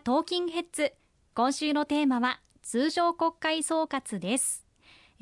[0.00, 0.92] トーキンヘッズ。
[1.34, 4.66] 今週のテーマは通常国会総括です。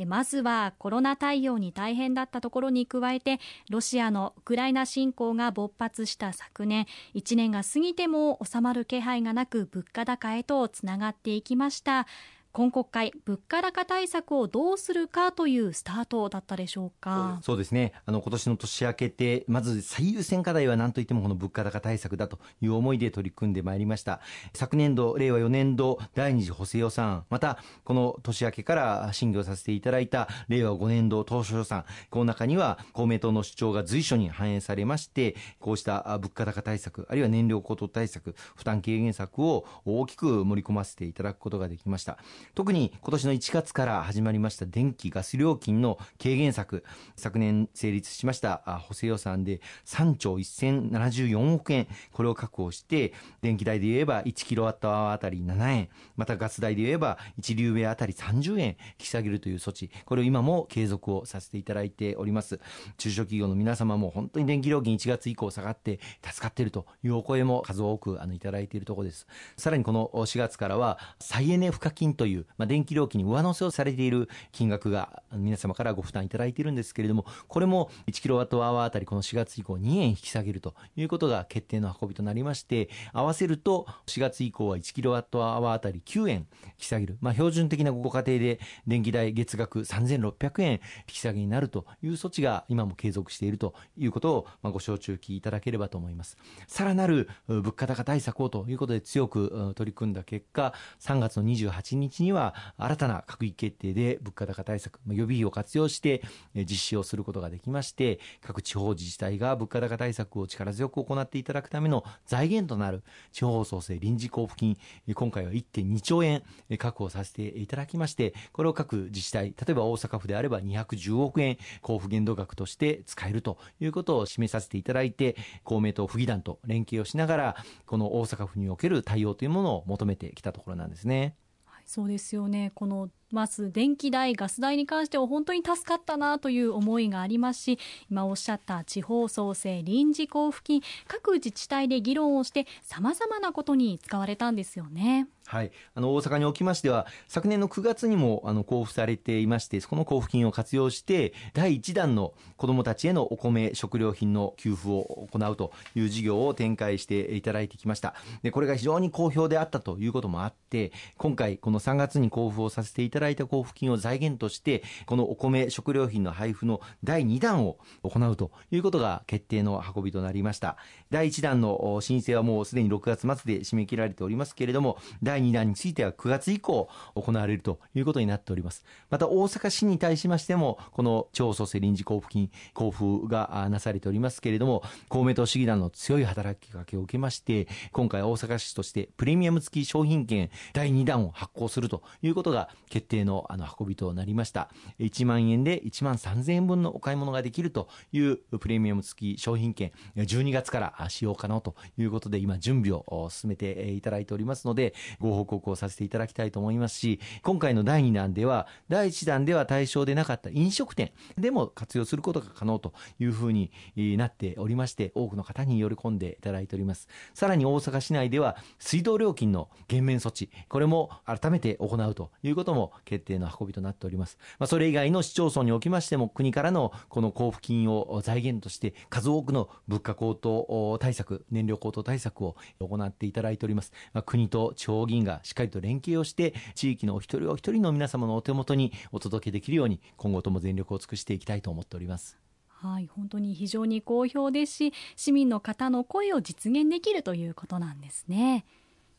[0.07, 3.39] まずはコロナ対応に大変だったところに加えて
[3.71, 12.07] ロシアのウクライナ侵攻が勃発した昨年1年が過ぎても収まる気配がなく物価高へとつながっていきました。
[12.55, 17.41] 今国会物価高対策をどうするかというスタートだったでしょうか。
[17.43, 17.93] そうですね。
[18.07, 24.21] あの今年の年明けてまず最優先課題は何といってもこの物価高対策だという思いで取り組んでまいりました。
[24.53, 42.17] 昨年度令和4年度第二次補正予算またこの年明けから審議をさせていただいた令和5年度当初予算この中には公明党の主張が随所に反映されましてこうした物価高対策あるいは燃料高騰対策負担軽減策を大きく盛り込ませていただくことができました。
[42.55, 46.85] 特に今年の1月から始まりました電気・ガス料金の軽減策
[47.17, 53.13] 昨年成立しました補正予算で3兆1074億円これを確保して
[53.43, 62.61] 電気代で言えば1キロワットアワーあたり7円またガス代で言えば1リュウベあたり30円引き下げるという措置これを今も継続をさせていただいております。
[62.99, 69.27] 中小企業の皆様も本当に電気料金1月以降下がって助かっているというお声も数多くあのいただいているところです。
[69.57, 87.17] さらにこの4月からは再エネ賦課金という、まあ、電気料金に上乗せをされている金額が皆様からご負担いただいているんですけれども、これも1キロワットアワーあたりこの4月以降2円引き下げるということが決定の運びとなりまして、合わせると4月以降は1キロワットアワーあたり9円引き下げる。
[87.21, 96.37] まあ、標準的なご家庭で電気代月額3600円引き下げになるという措置が今も継続しているということを、まあ、ご承知きいただければと思います。
[96.67, 106.23] さらなる物価高対策をということで強く取り組んだ結果、3月の28日には新たな閣議決定で物価高対策、予備費を活用して
[106.55, 114.77] 実施をすることができまして、各地方自治体が物価高対策を力強く行っていただくための財源となる地方創生臨時交付金、
[115.15, 116.43] 今回は1.2兆円
[116.79, 127.57] 確保させていただきまして、これを各自治体、例えば大阪府であれば210億円交付限度額として使えるということを示させていただいて、公明党府議団と連携をしながら、
[127.87, 131.37] この大阪府における対応というものを求めてきたところなんですね。
[131.85, 137.79] そうですよねこのまず電気代、ガス代に関しては本当に助かったなという思いがありますし
[138.09, 145.27] 今おっしゃった地方創生臨時交付金各自治体で議論をしてさまざまなことに使われたんですよね。
[145.47, 158.15] はい、あの大阪におきましては昨年の9月にもあの交付されていましてこの交付金を活用して第1弾の子どもたちへのお米食料品の給付を行うという事業を展開していただいてきました。
[158.43, 170.79] でこれが非常に好評であったということもあって今回この3月に交付をさせていただいた交付金を財源としてこのお米食料品の配布の第2弾を行うということが決定の運びとなりました。
[171.11, 174.99] 第1弾の申請はもうすでに6月末で締め切られておりますけれども
[175.35, 178.85] 第2弾については9月以降行われるということになっております。
[179.11, 194.71] また大阪市に対しましても、この地方創生臨時交付金交付がなされておりますけれども、公明党市議団の強い働きかけを受けまして、今回大阪市としてプレミアム付き商品券第2弾を発行するということが決定のあの運びとなりました。
[195.01, 204.95] 1万円で1万3000円分のお買い物ができるというプレミアム付き商品券、12月から使用可能ということで、今準備を進めていただいておりますので、
[205.25, 217.09] ご報告をさせていただきたいと思いますし、今回の第2弾では、第1弾では対象でなかった飲食店でも活用することが可能というふうになっておりまして、多くの方に喜んでいただいております。
[217.33, 224.39] さらに大阪市内では、水道料金の減免措置、これも改めて行うということも決定の運びとなっております。
[224.59, 233.93] まあ、それ以外の市町村におきましても、国からのこの交付金を財源として、数多くの物価高騰対策、燃料高騰対策を行っていただいております。
[234.13, 242.39] まあ、国と地方議員がしっかりと連携をして地域のお一人お一人の皆様のお手元にお届けできるように今後とも全力を尽くしていきたいと思っております。
[242.67, 248.67] はい、本当に非常に好評ですし市民の方の声を実現できるということなんですね。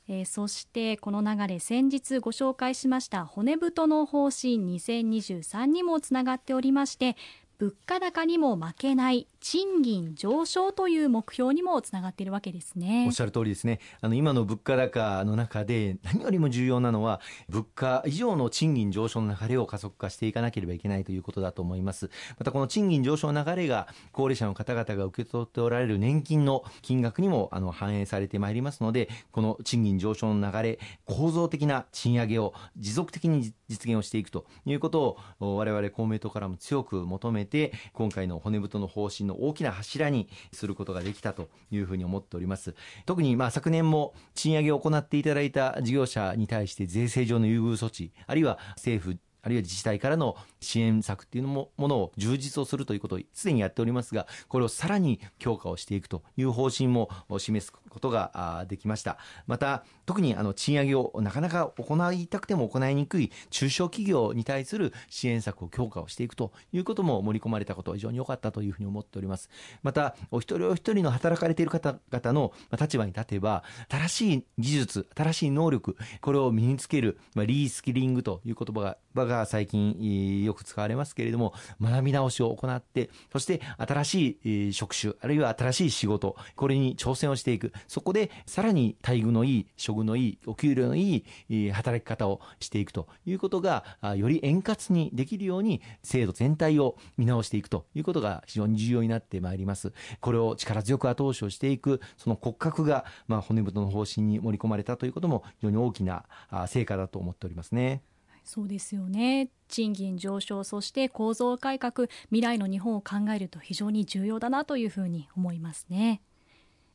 [0.07, 7.17] えー、そしてこの流れ先日ご紹介しました骨太の方針2023にもつながっておりまして
[7.57, 13.05] 物価高にも負けない賃金上昇という目標にもつながっているわけですね。
[13.07, 13.79] おっしゃる通りですね。
[14.01, 22.09] あの今の物価高の中で何よりも重要なのは物価以上の賃金上昇の流れを加速化していかなければいけないということだと思います。
[22.37, 42.75] またこの賃金上昇の流れが高齢者の方々が受け取っておられる年金の金額にもあの反映されてまいりますのでこの賃金上昇の流れ構造的な賃上げを持続的に実現をしていくということを我々公明党からも強く求めて今回の骨太の方針の大きな柱にすることができたというふうに思っております。
[43.05, 59.17] 特にまあ昨年も賃上げを行っていただいた事業者に対して税制上の優遇措置あるいは政府あるいは自治体からの支援策っていうのもものを充実をするということをすでにやっておりますがこれをさらに強化をしていくという方針も示すことができました。
[59.45, 69.49] また特にあの賃上げをなかなか行いたくても行いにくい中小企業に対する支援策を強化をしていくということも盛り込まれたことは非常に良かったというふうに思っております。
[69.83, 84.39] またお一人お一人の働かれている方々の立場に立てば新しい技術新しい能力これを身につける、まあ、リースキリングという言葉が場が最近よく使われますけれども学び直しを行ってそして新し
[84.69, 93.83] い職種あるいは新しい仕事これに挑戦をしていくそこでさらに待遇のいい処遇のいいお給料のいい働き方をしていくということが
[94.15, 106.25] より円滑にできるように制度全体を見直していくということが非常に重要になってまいりますこれを力強く後押しをしていくその骨格が、まあ、骨太の方針に盛り込まれたということも非常に大きな
[106.67, 108.01] 成果だと思っておりますね。
[108.45, 109.49] そうですよね。
[109.67, 116.21] 賃金上昇そして構造改革未来の日本を考えると非常に重要だなというふうに思いますね。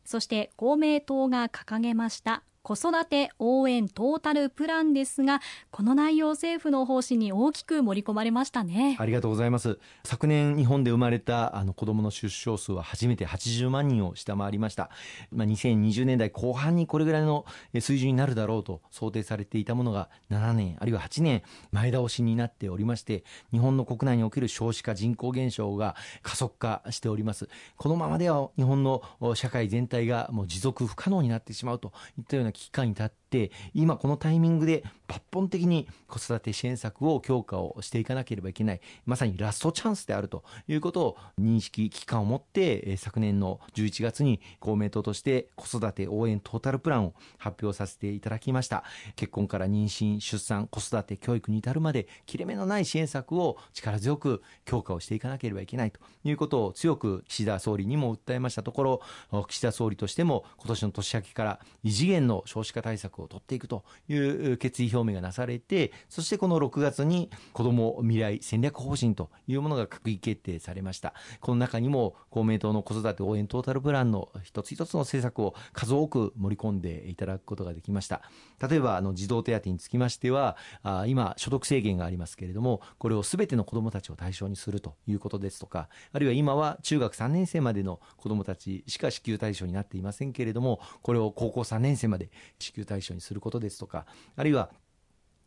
[0.05, 5.41] そして公明党が掲げました子育て応援トータルプランですが
[5.71, 8.97] この内容政府の方針に大きく盛り込まれましたね。
[8.99, 9.79] ありがとうございます。
[10.05, 14.91] 昨年日本で生まれたあの子どもの出生数は初めて80万人を下回りました、
[15.33, 21.43] まあ、2020年代後半にこれぐらいの水準になるだろうと想定されていたものが7年あるいは8年
[21.73, 27.49] 前倒しになっておりまして日本の国内における少子化人口減少が加速化しております。
[27.77, 29.03] このままでは日本の
[29.35, 38.81] 社会全体がもう持続不可能になってしまうといったようなな危機感に立って今このタイミングで抜本的に子育て支援策を強化をしていかなければいけない。
[39.07, 48.85] まさにラストチャンスであるということを認識危機感を持って昨年の11月に公明党として子育て応援トータルプランを発表させていただきました。
[49.17, 58.83] 結婚から妊娠出産子育て教育に至るまで切れ目のない支援策を力強く強化をしていかなければいけないということを強く岸田総理にも訴えましたとこ
[59.31, 71.15] ろ岸田総理としても今年の年明けから異次元の少子化対策を取っていくという決意表明がなされてそしてこの6月に子ども未来戦略方針というものが閣議決定されました。
[71.41, 78.23] この中にも公明党の子育て応援トータルプランの一つ一つの政策を数多く盛り込んでいただくことができました。
[78.69, 94.07] 例えばあの児童手当につきましてはあ今所得制限がありますけれどもこれをすべての子どもたちを対象にするということですとかあるいは今は中学3年生までの子どもたちしか支給対象になっていませんけれどもこれを高校3年生まで支給対象にすることですとか
[94.37, 94.71] あるいは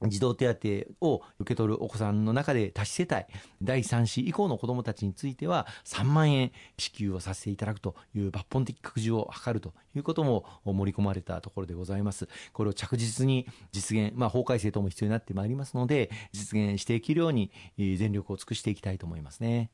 [0.08, 3.26] 児童手当を受け取るお子さんの中で多子世帯
[3.62, 19.70] 第3子以降の子どもたちについては3万円支給をさせていただくという抜本的拡充を図るということも盛り込まれたところでございますこれを着実に実現、まあ、法改正等も必要になってまいりますので実現していけるように全力を尽くしていきたいと思いますね。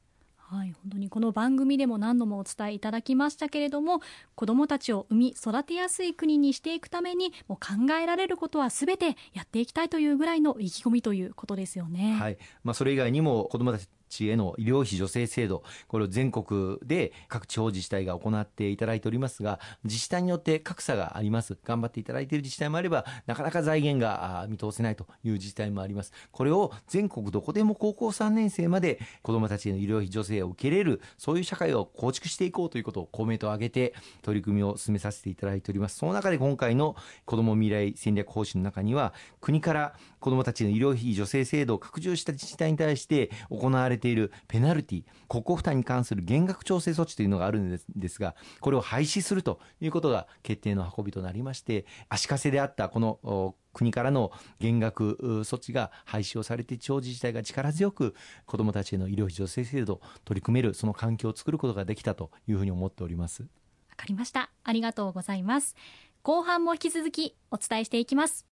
[0.52, 4.02] はい、本当にこの番組でも何度もお伝えいただきましたけれども
[4.34, 12.18] 子どもたちを産み育てやすい国にしていくためにもう考えられることはすべてやっていきたいというぐらいの意気込みということですよね。
[12.20, 21.58] はいまあ、それ以外にも子どもたち地への医療費助成制度、これを全国で各地方自治体が行っていただいておりますが、自治体によって格差があります。
[21.64, 26.12] 頑張っていただいている自治体もあれば、なかなか財源が見通せないという自治体もあります。
[26.32, 35.98] これを全国どこでも高校3年生まで子どもたちへの医療費助成を受けれる、そういう社会を構築していこうということを公明党を挙げて取り組みを進めさせていただいております。
[35.98, 36.96] その中で今回の
[37.26, 63.44] 子ども未来戦略方針の中には、国から子どもたちの医療費助成制度を拡充した自治体に対して行われているペナルティ国庫負担に関する減額調整措置というのがあるんですがこれを廃止するということが決定の運びとなりまして足かせであったこの国からの減額措置が廃止をされて地方自治体が力強く子どもたちへの医療費助成制度を取り組めるその環境を作ることができたというふうに思っております。
[63.44, 63.48] わ
[63.96, 64.50] かりました。
[64.64, 65.76] ありがとうございます。
[66.24, 68.49] 後半も引き続きお伝えしていきます。